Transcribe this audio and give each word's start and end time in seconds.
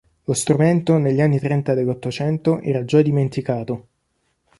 Lo 0.23 0.33
strumento 0.33 0.97
negli 0.97 1.21
anni 1.21 1.37
trenta 1.39 1.75
dell'Ottocento 1.75 2.59
era 2.59 2.83
già 2.83 3.03
dimenticato. 3.03 3.87